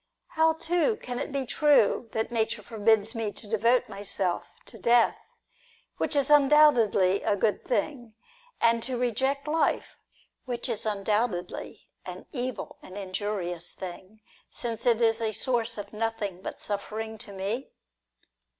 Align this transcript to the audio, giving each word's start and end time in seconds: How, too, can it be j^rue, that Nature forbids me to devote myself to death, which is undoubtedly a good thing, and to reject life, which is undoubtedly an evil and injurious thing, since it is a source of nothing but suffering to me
How, 0.29 0.53
too, 0.53 0.95
can 1.03 1.19
it 1.19 1.31
be 1.31 1.41
j^rue, 1.45 2.09
that 2.09 2.31
Nature 2.31 2.63
forbids 2.63 3.13
me 3.13 3.31
to 3.33 3.45
devote 3.45 3.87
myself 3.87 4.47
to 4.65 4.79
death, 4.79 5.19
which 5.97 6.15
is 6.15 6.31
undoubtedly 6.31 7.21
a 7.21 7.35
good 7.35 7.63
thing, 7.63 8.15
and 8.59 8.81
to 8.81 8.97
reject 8.97 9.47
life, 9.47 9.97
which 10.45 10.67
is 10.67 10.87
undoubtedly 10.87 11.87
an 12.03 12.25
evil 12.31 12.77
and 12.81 12.97
injurious 12.97 13.73
thing, 13.73 14.21
since 14.49 14.87
it 14.87 15.03
is 15.03 15.21
a 15.21 15.33
source 15.33 15.77
of 15.77 15.93
nothing 15.93 16.41
but 16.41 16.57
suffering 16.57 17.19
to 17.19 17.31
me 17.31 17.69